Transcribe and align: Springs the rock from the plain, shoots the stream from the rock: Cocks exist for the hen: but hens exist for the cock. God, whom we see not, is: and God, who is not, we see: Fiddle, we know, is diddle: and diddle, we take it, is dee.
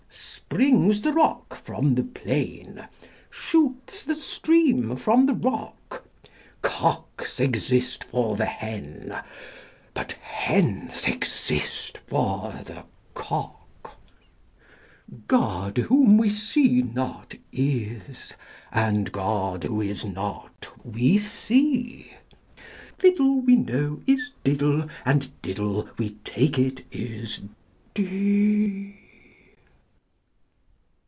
Springs 0.13 1.01
the 1.01 1.13
rock 1.13 1.63
from 1.63 1.95
the 1.95 2.03
plain, 2.03 2.85
shoots 3.29 4.03
the 4.03 4.13
stream 4.15 4.97
from 4.97 5.25
the 5.25 5.33
rock: 5.33 6.03
Cocks 6.61 7.39
exist 7.39 8.03
for 8.03 8.35
the 8.35 8.45
hen: 8.45 9.15
but 9.93 10.11
hens 10.11 11.05
exist 11.07 11.99
for 12.07 12.51
the 12.65 12.83
cock. 13.13 13.97
God, 15.27 15.77
whom 15.77 16.17
we 16.17 16.29
see 16.29 16.81
not, 16.81 17.33
is: 17.53 18.33
and 18.73 19.13
God, 19.13 19.63
who 19.63 19.79
is 19.79 20.03
not, 20.03 20.67
we 20.83 21.17
see: 21.17 22.13
Fiddle, 22.97 23.39
we 23.39 23.55
know, 23.55 24.01
is 24.05 24.31
diddle: 24.43 24.85
and 25.05 25.31
diddle, 25.41 25.87
we 25.97 26.09
take 26.25 26.59
it, 26.59 26.83
is 26.91 27.41
dee. 27.95 28.97